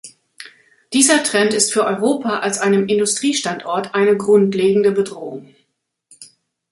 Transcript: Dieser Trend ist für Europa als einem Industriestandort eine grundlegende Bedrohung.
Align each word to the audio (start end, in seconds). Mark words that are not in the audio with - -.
Dieser 0.93 1.21
Trend 1.23 1.53
ist 1.53 1.71
für 1.71 1.85
Europa 1.85 2.39
als 2.39 2.57
einem 2.57 2.87
Industriestandort 2.87 3.93
eine 3.93 4.17
grundlegende 4.17 4.91
Bedrohung. 4.91 5.53